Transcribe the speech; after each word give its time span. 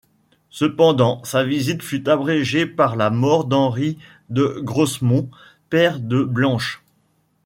Cependant, 0.49 1.23
sa 1.23 1.43
visite 1.43 1.83
fut 1.83 2.09
abrégée 2.09 2.65
par 2.65 2.95
la 2.95 3.11
mort 3.11 3.45
d'Henry 3.45 3.99
de 4.31 4.59
Grosmont, 4.63 5.29
père 5.69 5.99
de 5.99 6.23
Blanche. 6.23 6.81